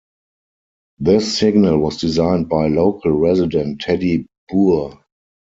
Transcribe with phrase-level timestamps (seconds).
[0.97, 4.99] This signal was designed by local resident Teddy Boor.